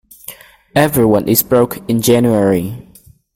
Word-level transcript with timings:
Everyone 0.75 1.27
is 1.27 1.43
broke 1.43 1.87
in 1.87 2.01
January. 2.01 2.89